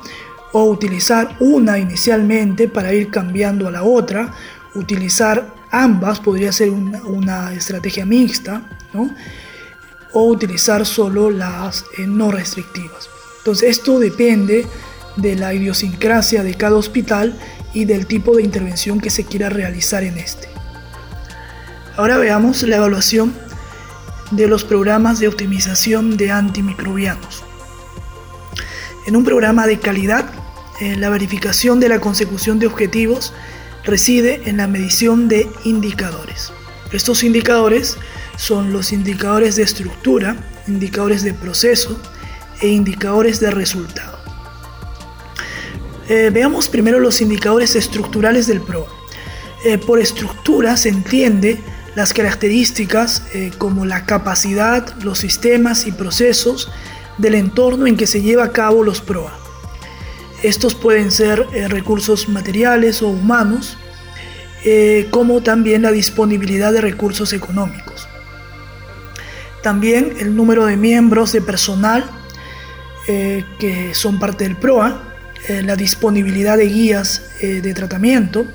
o 0.52 0.66
utilizar 0.66 1.38
una 1.40 1.80
inicialmente 1.80 2.68
para 2.68 2.94
ir 2.94 3.10
cambiando 3.10 3.68
a 3.68 3.72
la 3.72 3.84
otra, 3.84 4.34
utilizar 4.76 5.61
ambas 5.72 6.20
podría 6.20 6.52
ser 6.52 6.70
una, 6.70 7.54
estrategia 7.54 8.06
mixta, 8.06 8.64
o 10.14 10.26
utilizar 10.26 10.86
solo 10.86 11.30
las 11.30 11.86
eh, 11.98 12.06
no 12.06 12.32
restrictivas. 12.32 13.10
Entonces 13.40 13.70
esto 13.70 13.98
depende 13.98 14.68
de 15.16 15.36
la 15.36 15.54
idiosincrasia 15.54 16.44
de 16.44 16.56
cada 16.56 16.76
hospital 16.76 17.34
y 17.74 17.86
del 17.86 18.06
tipo 18.06 18.36
de 18.36 18.44
intervención 18.44 19.00
que 19.00 19.10
se 19.10 19.24
quiera 19.24 19.50
realizar 19.50 20.04
en 20.04 20.18
este. 20.18 20.50
Ahora 21.98 22.18
veamos 22.18 22.64
la 22.64 22.78
evaluación 22.78 23.34
de 24.32 24.48
los 24.48 24.64
programas 24.64 25.20
de 25.20 25.28
optimización 25.28 26.18
de 26.18 26.32
antimicrobianos. 26.32 27.44
En 29.08 29.16
un 29.16 29.24
programa 29.24 29.68
de 29.68 29.80
calidad, 29.80 30.30
eh, 30.80 30.96
la 30.96 31.10
verificación 31.10 31.80
de 31.80 31.90
la 31.90 32.00
consecución 32.00 32.60
de 32.60 32.68
objetivos 32.68 33.34
reside 33.84 34.42
en 34.46 34.58
la 34.58 34.68
medición 34.68 35.28
de 35.28 35.50
indicadores. 35.64 36.52
Estos 36.92 37.24
indicadores 37.24 37.98
son 38.38 38.74
los 38.74 38.92
indicadores 38.92 39.56
de 39.56 39.64
estructura, 39.64 40.36
indicadores 40.68 41.24
de 41.24 41.34
proceso 41.34 42.00
e 42.62 42.68
indicadores 42.68 43.40
de 43.40 43.52
resultado. 43.52 44.20
Eh, 46.10 46.30
veamos 46.34 46.68
primero 46.68 47.00
los 47.00 47.22
indicadores 47.22 47.76
estructurales 47.76 48.48
del 48.48 48.62
PROA. 48.62 48.88
Eh, 49.64 49.78
por 49.78 50.00
estructura 50.00 50.76
se 50.76 50.90
entiende 50.90 51.60
las 51.96 52.14
características 52.14 53.24
eh, 53.34 53.52
como 53.58 53.86
la 53.86 54.06
capacidad, 54.06 54.94
los 55.02 55.20
sistemas 55.20 55.88
y 55.88 55.92
procesos 55.92 56.70
del 57.18 57.36
entorno 57.36 57.86
en 57.88 57.96
que 57.96 58.08
se 58.08 58.22
lleva 58.22 58.46
a 58.46 58.52
cabo 58.52 58.84
los 58.84 59.02
PROA. 59.02 59.38
Estos 60.44 60.76
pueden 60.76 61.12
ser 61.12 61.48
recursos 61.70 62.28
materiales 62.28 63.02
o 63.02 63.10
humanos, 63.10 63.78
como 65.12 65.42
también 65.42 65.84
la 65.84 65.92
disponibilidad 65.92 66.74
de 66.74 66.82
recursos 66.82 67.34
económicos. 67.34 68.08
También 69.62 70.16
el 70.20 70.36
número 70.36 70.66
de 70.66 70.78
miembros 70.78 71.32
de 71.32 71.42
personal 71.42 72.10
que 73.06 73.92
son 73.94 74.20
parte 74.20 74.44
del 74.46 74.56
PROA, 74.56 75.12
eh, 75.48 75.64
la 75.64 75.76
disponibilidad 75.76 76.56
de 76.56 76.68
guías 76.68 77.24
eh, 77.40 77.62
de 77.62 77.74
tratamiento 77.74 78.46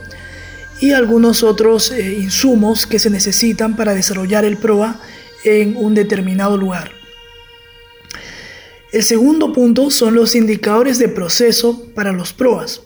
y 0.81 0.93
algunos 0.93 1.43
otros 1.43 1.91
eh, 1.91 2.15
insumos 2.15 2.87
que 2.87 3.01
se 3.01 3.11
necesitan 3.11 3.75
para 3.75 3.93
desarrollar 3.93 4.45
el 4.45 4.57
PROA 4.57 5.01
en 5.43 5.75
un 5.77 5.95
determinado 5.95 6.57
lugar. 6.57 6.93
El 8.92 9.03
segundo 9.03 9.53
punto 9.53 9.90
son 9.90 10.14
los 10.14 10.37
indicadores 10.37 10.99
de 10.99 11.09
proceso 11.09 11.87
para 11.94 12.12
los 12.12 12.33
PROAS. 12.33 12.83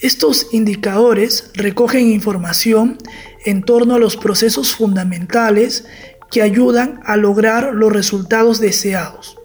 Estos 0.00 0.46
indicadores 0.52 1.50
recogen 1.54 2.12
información 2.12 2.98
en 3.44 3.64
torno 3.64 3.96
a 3.96 3.98
los 3.98 4.16
procesos 4.16 4.74
fundamentales 4.74 5.84
que 6.30 6.42
ayudan 6.42 7.00
a 7.04 7.16
lograr 7.16 7.74
los 7.74 7.92
resultados 7.92 8.60
deseados. 8.60 9.36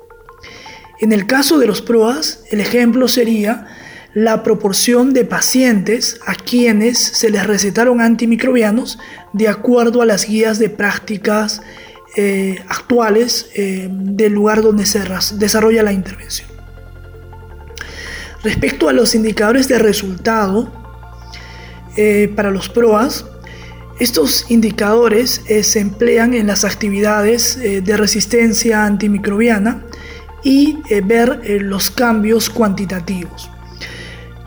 En 0.99 1.11
el 1.11 1.25
caso 1.25 1.57
de 1.57 1.65
los 1.65 1.81
PROAS, 1.81 2.43
el 2.51 2.61
ejemplo 2.61 3.07
sería 3.07 3.67
la 4.13 4.43
proporción 4.43 5.11
de 5.13 5.25
pacientes 5.25 6.19
a 6.27 6.35
quienes 6.35 6.99
se 6.99 7.31
les 7.31 7.47
recetaron 7.47 7.99
antimicrobianos 7.99 8.99
de 9.33 9.47
acuerdo 9.47 10.03
a 10.03 10.05
las 10.05 10.27
guías 10.27 10.59
de 10.59 10.69
prácticas 10.69 11.61
eh, 12.15 12.63
actuales 12.67 13.47
eh, 13.55 13.87
del 13.89 14.33
lugar 14.33 14.61
donde 14.61 14.85
se 14.85 15.01
desarrolla 15.33 15.81
la 15.81 15.93
intervención. 15.93 16.47
Respecto 18.43 18.87
a 18.87 18.93
los 18.93 19.15
indicadores 19.15 19.67
de 19.67 19.79
resultado 19.79 20.71
eh, 21.97 22.31
para 22.35 22.51
los 22.51 22.69
PROAS, 22.69 23.25
estos 23.99 24.45
indicadores 24.49 25.41
se 25.61 25.79
emplean 25.79 26.33
en 26.33 26.47
las 26.47 26.63
actividades 26.65 27.59
de 27.59 27.97
resistencia 27.97 28.85
antimicrobiana 28.85 29.85
y 30.43 30.79
ver 31.03 31.61
los 31.61 31.91
cambios 31.91 32.49
cuantitativos. 32.49 33.49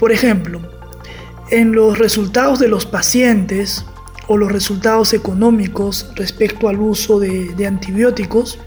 Por 0.00 0.11
ejemplo, 0.11 0.61
en 1.50 1.72
los 1.72 1.98
resultados 1.98 2.59
de 2.59 2.66
los 2.66 2.87
pacientes 2.87 3.85
o 4.28 4.36
los 4.36 4.50
resultados 4.50 5.12
económicos 5.14 6.10
respecto 6.14 6.68
al 6.68 6.80
uso 6.80 7.20
de, 7.20 7.66
antibióticos, 7.66 8.58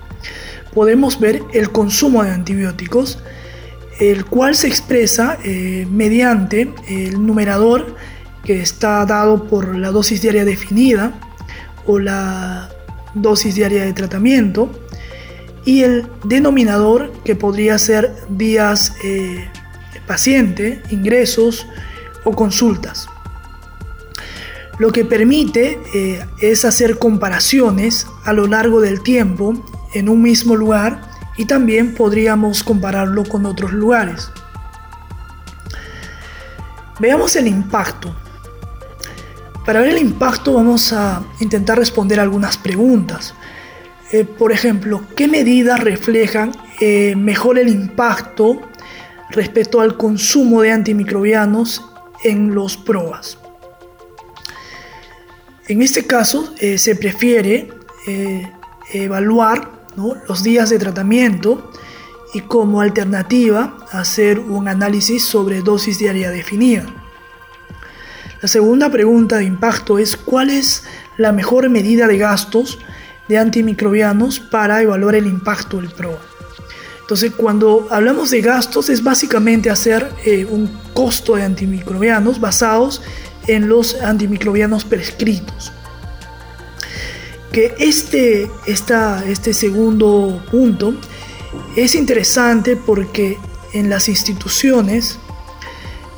podemos 0.74 1.20
ver 1.20 1.44
el 1.54 1.72
consumo 1.72 2.24
de 2.24 2.32
antibióticos, 2.32 3.20
el 4.00 4.26
cual 4.26 4.56
se 4.56 4.68
expresa 4.68 5.38
eh, 5.44 5.86
mediante 5.90 6.74
el 6.88 7.26
numerador 7.26 7.96
que 8.44 8.62
está 8.62 9.06
dado 9.06 9.48
por 9.48 9.76
la 9.76 9.92
dosis 9.92 10.22
diaria 10.22 10.46
definida 10.46 11.14
o 11.86 12.00
la 12.00 12.70
dosis 13.14 13.56
diaria 13.56 13.84
de 13.84 13.94
tratamiento, 13.94 14.70
y 15.66 15.84
el 15.84 16.08
denominador 16.24 17.12
que 17.24 17.36
podría 17.36 17.78
ser 17.78 18.16
días 18.30 18.96
eh, 19.04 19.48
paciente, 20.08 20.82
ingresos 20.90 21.68
o 22.24 22.32
consultas. 22.32 23.08
Lo 24.80 24.94
que 24.94 25.04
permite 25.04 25.82
eh, 25.94 26.26
es 26.40 26.64
hacer 26.64 26.98
comparaciones 26.98 28.08
a 28.24 28.32
lo 28.32 28.48
largo 28.48 28.80
del 28.80 29.02
tiempo 29.02 29.54
en 29.94 30.08
un 30.08 30.22
mismo 30.22 30.56
lugar 30.56 31.02
y 31.36 31.46
también 31.46 31.94
podríamos 31.94 32.64
compararlo 32.64 33.26
con 33.26 33.46
otros 33.46 33.74
lugares. 33.74 34.32
Veamos 36.98 37.36
el 37.36 37.48
impacto. 37.48 38.16
Para 39.66 39.82
ver 39.82 39.90
el 39.90 40.00
impacto 40.00 40.54
vamos 40.54 40.94
a 40.94 41.24
intentar 41.42 41.78
responder 41.78 42.20
algunas 42.22 42.58
preguntas. 42.58 43.36
Eh, 44.14 44.24
por 44.24 44.54
ejemplo, 44.54 45.04
¿qué 45.16 45.28
medidas 45.28 45.82
reflejan 45.82 46.54
eh, 46.80 47.16
mejor 47.18 47.60
el 47.60 47.68
impacto 47.68 48.62
respecto 49.30 49.82
al 49.82 49.98
consumo 49.98 50.62
de 50.62 50.72
antimicrobianos 50.72 51.86
en 52.24 52.56
los 52.56 52.78
PROAS? 52.78 53.38
En 55.70 55.82
este 55.82 56.06
caso, 56.06 56.54
eh, 56.60 56.78
se 56.78 56.96
prefiere 56.96 57.70
evaluar 58.92 59.70
los 60.28 60.44
días 60.44 60.70
de 60.70 60.80
tratamiento 60.80 61.72
y 62.34 62.42
como 62.42 62.82
alternativa 62.82 63.78
hacer 63.92 64.40
un 64.40 64.68
análisis 64.68 65.26
sobre 65.26 65.62
dosis 65.62 66.00
diaria 66.00 66.32
definida. 66.32 66.86
La 68.42 68.48
segunda 68.48 68.90
pregunta 68.90 69.38
de 69.38 69.44
impacto 69.44 70.00
es 70.00 70.16
cuál 70.16 70.50
es 70.50 70.84
la 71.18 71.32
mejor 71.32 71.70
medida 71.70 72.08
de 72.08 72.18
gastos 72.18 72.80
de 73.28 73.38
antimicrobianos 73.38 74.40
para 74.40 74.82
evaluar 74.82 75.16
el 75.16 75.28
impacto 75.28 75.78
del 75.78 75.90
PROA. 75.90 76.20
Entonces, 77.02 77.34
cuando 77.36 77.88
hablamos 77.90 78.30
de 78.30 78.42
gastos, 78.42 78.90
es 78.90 79.04
básicamente 79.04 79.70
hacer 79.70 80.12
eh, 80.24 80.46
un 80.46 80.68
costo 80.94 81.36
de 81.36 81.44
antimicrobianos 81.44 82.40
basados 82.40 83.02
en 83.50 83.68
los 83.68 83.96
antimicrobianos 83.96 84.86
prescritos. 84.86 85.72
Que 87.52 87.74
este, 87.80 88.50
este 88.68 89.54
segundo 89.54 90.44
punto 90.52 90.94
es 91.76 91.96
interesante 91.96 92.76
porque 92.76 93.40
en 93.74 93.90
las 93.90 94.08
instituciones 94.08 95.18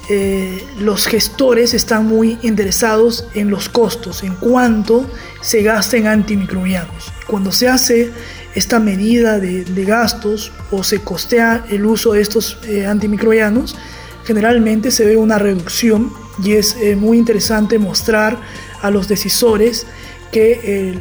eh, 0.09 0.61
los 0.77 1.07
gestores 1.07 1.73
están 1.73 2.05
muy 2.05 2.37
interesados 2.41 3.27
en 3.33 3.49
los 3.49 3.69
costos, 3.69 4.23
en 4.23 4.35
cuánto 4.35 5.09
se 5.41 5.61
gasta 5.61 5.95
en 5.95 6.07
antimicrobianos. 6.07 7.13
Cuando 7.27 7.53
se 7.53 7.69
hace 7.69 8.11
esta 8.53 8.81
medida 8.81 9.39
de, 9.39 9.63
gastos 9.85 10.51
o 10.69 10.83
se 10.83 10.99
costea 10.99 11.63
el 11.69 11.85
uso 11.85 12.11
de 12.11 12.21
estos 12.21 12.57
eh, 12.63 12.85
antimicrobianos, 12.85 13.77
generalmente 14.25 14.91
se 14.91 15.05
ve 15.05 15.15
una 15.15 15.39
reducción 15.39 16.11
y 16.43 16.53
es 16.53 16.75
eh, 16.81 16.95
muy 16.95 17.17
interesante 17.17 17.77
mostrar 17.77 18.39
a 18.81 18.89
los 18.89 19.07
decisores 19.07 19.85
que 20.31 20.99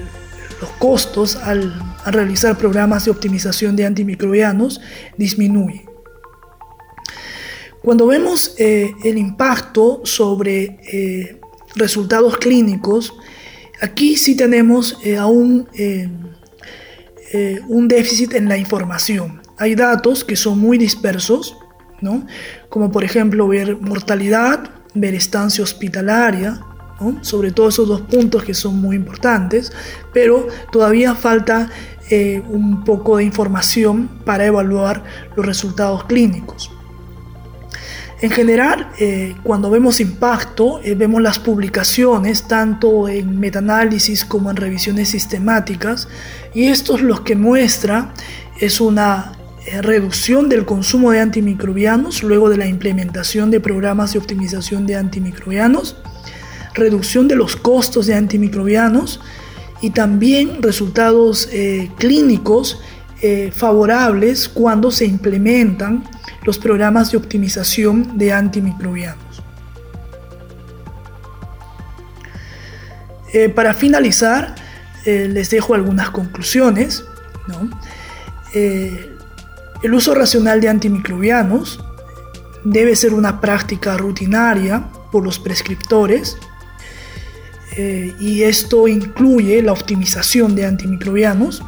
los 0.60 0.70
costos 0.72 1.36
al, 1.36 1.72
al, 2.04 2.12
realizar 2.12 2.58
programas 2.58 3.04
de 3.04 3.10
optimización 3.10 3.76
de 3.76 3.86
antimicrobianos 3.86 4.80
disminuyen. 5.16 5.88
Cuando 7.82 8.06
vemos 8.06 8.54
eh, 8.58 8.92
el 9.04 9.16
impacto 9.16 10.02
sobre 10.04 10.80
eh, 10.92 11.40
resultados 11.76 12.36
clínicos, 12.36 13.14
aquí 13.80 14.16
sí 14.16 14.36
tenemos 14.36 14.98
aún 15.18 15.66
un 17.68 17.86
déficit 17.86 18.34
en 18.34 18.48
la 18.48 18.58
información. 18.58 19.40
Hay 19.56 19.76
datos 19.76 20.24
que 20.24 20.36
son 20.36 20.58
muy 20.58 20.76
dispersos, 20.76 21.56
¿no? 22.02 22.26
como 22.68 22.90
por 22.90 23.04
ejemplo 23.04 23.46
ver 23.46 23.76
mortalidad, 23.80 24.79
ver 24.94 25.14
estancia 25.14 25.62
hospitalaria, 25.62 26.60
sobre 27.22 27.50
todo 27.50 27.68
esos 27.68 27.88
dos 27.88 28.02
puntos 28.02 28.44
que 28.44 28.52
son 28.52 28.80
muy 28.80 28.96
importantes, 28.96 29.72
pero 30.12 30.48
todavía 30.70 31.14
falta 31.14 31.70
un 32.48 32.84
poco 32.84 33.18
de 33.18 33.24
información 33.24 34.08
para 34.24 34.44
evaluar 34.44 35.04
los 35.36 35.46
resultados 35.46 36.04
clínicos. 36.04 36.70
En 38.22 38.30
general, 38.30 38.90
eh, 38.98 39.34
cuando 39.42 39.70
vemos 39.70 39.98
impacto, 39.98 40.80
eh, 40.84 40.94
vemos 40.94 41.22
las 41.22 41.38
publicaciones 41.38 42.42
tanto 42.42 43.08
en 43.08 43.40
metaanálisis 43.40 44.26
como 44.26 44.50
en 44.50 44.56
revisiones 44.56 45.08
sistemáticas 45.08 46.06
y 46.52 46.66
esto 46.66 46.96
es 46.96 47.02
lo 47.02 47.24
que 47.24 47.34
muestra 47.34 48.12
es 48.58 48.82
una 48.82 49.32
eh, 49.32 49.39
reducción 49.82 50.48
del 50.48 50.64
consumo 50.64 51.10
de 51.10 51.20
antimicrobianos 51.20 52.22
luego 52.22 52.48
de 52.48 52.56
la 52.56 52.66
implementación 52.66 53.50
de 53.50 53.60
programas 53.60 54.12
de 54.12 54.18
optimización 54.18 54.86
de 54.86 54.96
antimicrobianos, 54.96 55.96
reducción 56.74 57.28
de 57.28 57.36
los 57.36 57.56
costos 57.56 58.06
de 58.06 58.14
antimicrobianos 58.14 59.20
y 59.82 59.90
también 59.90 60.62
resultados 60.62 61.48
clínicos 61.98 62.80
favorables 63.52 64.48
cuando 64.48 64.90
se 64.90 65.04
implementan 65.04 66.04
los 66.44 66.58
programas 66.58 67.10
de 67.10 67.18
optimización 67.18 68.16
de 68.16 68.32
antimicrobianos. 68.32 69.30
Eh, 73.32 73.48
para 73.48 73.74
finalizar, 73.74 74.54
eh, 75.04 75.28
les 75.30 75.50
dejo 75.50 75.74
algunas 75.74 76.10
conclusiones. 76.10 77.04
Eh, 78.54 79.09
el 79.82 79.94
uso 79.94 80.14
racional 80.14 80.60
de 80.60 80.68
antimicrobianos 80.68 81.80
debe 82.64 82.94
ser 82.96 83.14
una 83.14 83.40
práctica 83.40 83.96
rutinaria 83.96 84.84
por 85.10 85.24
los 85.24 85.38
prescriptores 85.38 86.36
y 87.76 88.42
esto 88.42 88.88
incluye 88.88 89.62
la 89.62 89.72
optimización 89.72 90.54
de 90.54 90.66
antimicrobianos. 90.66 91.62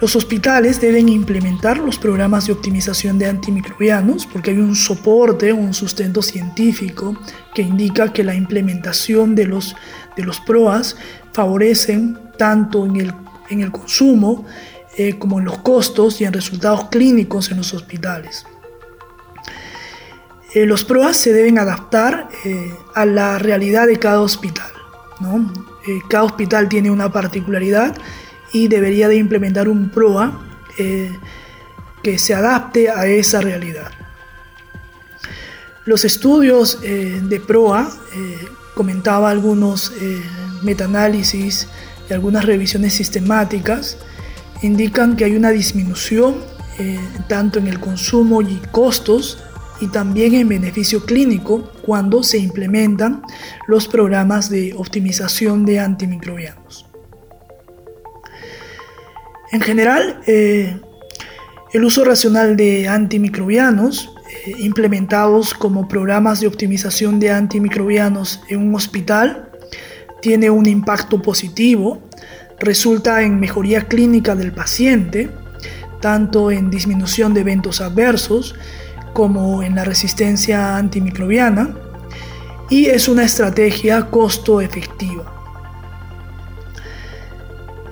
Los 0.00 0.16
hospitales 0.16 0.80
deben 0.80 1.08
implementar 1.08 1.78
los 1.78 1.98
programas 1.98 2.46
de 2.46 2.52
optimización 2.52 3.18
de 3.18 3.26
antimicrobianos 3.26 4.26
porque 4.26 4.52
hay 4.52 4.58
un 4.58 4.74
soporte, 4.74 5.52
un 5.52 5.74
sustento 5.74 6.22
científico 6.22 7.18
que 7.54 7.62
indica 7.62 8.12
que 8.12 8.24
la 8.24 8.34
implementación 8.34 9.34
de 9.34 9.46
los, 9.46 9.74
de 10.16 10.22
los 10.22 10.40
PROAS 10.40 10.96
favorecen 11.32 12.18
tanto 12.38 12.86
en 12.86 12.96
el, 12.96 13.14
en 13.50 13.60
el 13.60 13.70
consumo 13.70 14.46
eh, 14.96 15.18
como 15.18 15.38
en 15.38 15.44
los 15.44 15.58
costos 15.58 16.20
y 16.20 16.24
en 16.24 16.32
resultados 16.32 16.88
clínicos 16.90 17.50
en 17.52 17.58
los 17.58 17.72
hospitales. 17.72 18.44
Eh, 20.52 20.66
los 20.66 20.84
PROAS 20.84 21.16
se 21.16 21.32
deben 21.32 21.58
adaptar 21.58 22.28
eh, 22.44 22.74
a 22.94 23.06
la 23.06 23.38
realidad 23.38 23.86
de 23.86 23.98
cada 23.98 24.20
hospital. 24.20 24.70
¿no? 25.20 25.52
cada 26.08 26.24
hospital 26.24 26.68
tiene 26.68 26.90
una 26.90 27.12
particularidad 27.12 27.94
y 28.52 28.68
debería 28.68 29.06
de 29.06 29.16
implementar 29.16 29.68
un 29.68 29.90
PROA 29.90 30.40
que 32.02 32.18
se 32.18 32.34
adapte 32.34 32.88
a 32.88 33.06
esa 33.06 33.42
realidad. 33.42 33.90
Los 35.84 36.06
estudios 36.06 36.80
de 36.80 37.42
PROA, 37.46 37.90
comentaba 38.74 39.30
algunos 39.30 39.92
metaanálisis 40.62 41.68
y 42.08 42.14
algunas 42.14 42.46
revisiones 42.46 42.94
sistemáticas, 42.94 43.98
indican 44.62 45.16
que 45.16 45.24
hay 45.24 45.36
una 45.36 45.50
disminución 45.50 46.36
tanto 47.28 47.58
en 47.58 47.66
el 47.66 47.78
consumo 47.78 48.40
y 48.40 48.58
costos 48.70 49.38
y 49.80 49.88
también 49.88 50.34
en 50.34 50.48
beneficio 50.48 51.04
clínico 51.04 51.70
cuando 51.82 52.22
se 52.22 52.38
implementan 52.38 53.22
los 53.66 53.88
programas 53.88 54.50
de 54.50 54.74
optimización 54.74 55.64
de 55.64 55.80
antimicrobianos. 55.80 56.86
En 59.52 59.60
general, 59.60 60.20
eh, 60.26 60.78
el 61.72 61.84
uso 61.84 62.04
racional 62.04 62.56
de 62.56 62.88
antimicrobianos 62.88 64.12
eh, 64.46 64.52
implementados 64.58 65.54
como 65.54 65.88
programas 65.88 66.40
de 66.40 66.46
optimización 66.46 67.18
de 67.18 67.32
antimicrobianos 67.32 68.42
en 68.48 68.60
un 68.60 68.74
hospital 68.74 69.50
tiene 70.20 70.50
un 70.50 70.66
impacto 70.66 71.20
positivo, 71.22 72.02
resulta 72.60 73.22
en 73.22 73.40
mejoría 73.40 73.88
clínica 73.88 74.34
del 74.34 74.52
paciente, 74.52 75.30
tanto 76.00 76.50
en 76.50 76.70
disminución 76.70 77.34
de 77.34 77.40
eventos 77.40 77.80
adversos 77.80 78.54
como 79.12 79.62
en 79.62 79.74
la 79.74 79.84
resistencia 79.84 80.76
antimicrobiana, 80.76 81.74
y 82.68 82.86
es 82.86 83.08
una 83.08 83.24
estrategia 83.24 84.06
costo 84.06 84.60
efectiva. 84.60 85.24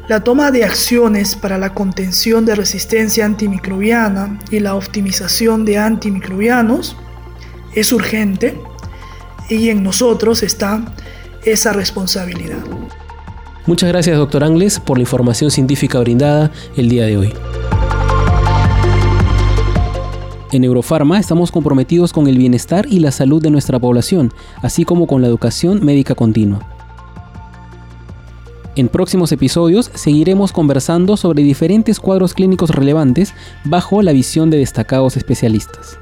La 0.09 0.25
toma 0.25 0.51
de 0.51 0.65
acciones 0.65 1.37
para 1.37 1.59
la 1.59 1.75
contención 1.75 2.47
de 2.47 2.55
resistencia 2.55 3.27
antimicrobiana 3.27 4.39
y 4.51 4.61
la 4.61 4.75
optimización 4.75 5.67
de 5.67 5.77
antimicrobianos 5.77 6.97
es 7.75 7.93
urgente 7.93 8.59
y 9.51 9.69
en 9.69 9.83
nosotros 9.83 10.43
está 10.43 10.83
esa 11.45 11.75
responsabilidad. 11.75 12.65
Muchas 13.69 13.91
gracias, 13.91 14.17
doctor 14.17 14.45
Angles, 14.45 14.81
por 14.81 14.97
la 14.97 15.03
información 15.03 15.51
científica 15.51 16.01
brindada 16.01 16.51
el 16.75 16.89
día 16.89 17.05
de 17.05 17.19
hoy. 17.19 17.35
En 20.53 20.65
Eurofarma 20.65 21.19
estamos 21.19 21.53
comprometidos 21.53 22.15
con 22.15 22.29
el 22.29 22.39
bienestar 22.39 22.87
y 22.89 23.01
la 23.01 23.11
salud 23.11 23.43
de 23.43 23.51
nuestra 23.51 23.79
población, 23.79 24.33
así 24.63 24.87
como 24.87 25.07
con 25.07 25.21
la 25.21 25.29
educación 25.29 25.85
médica 25.85 26.15
continua. 26.15 26.67
En 28.75 28.89
próximos 28.89 29.33
episodios 29.33 29.91
seguiremos 29.93 30.51
conversando 30.51 31.19
sobre 31.19 31.43
diferentes 31.43 32.01
cuadros 32.01 32.33
clínicos 32.33 32.71
relevantes 32.71 33.35
bajo 33.65 34.01
la 34.01 34.13
visión 34.13 34.49
de 34.49 34.57
destacados 34.57 35.19
especialistas. 35.19 35.99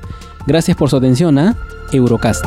Gracias 0.46 0.76
por 0.76 0.88
su 0.88 0.98
atención 0.98 1.36
a 1.36 1.56
Eurocast. 1.92 2.44